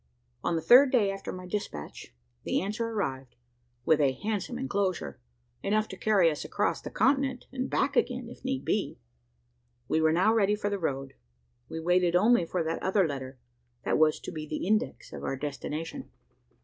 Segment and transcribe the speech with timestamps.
[0.43, 2.11] On the third day after my despatch,
[2.43, 3.35] the answer arrived
[3.85, 5.19] with a handsome enclosure;
[5.61, 8.97] enough to carry us across the continent, and back again if need be.
[9.87, 11.13] We were now ready for the road.
[11.69, 13.37] We waited only for that other letter,
[13.83, 16.09] that was to be the index to our destination.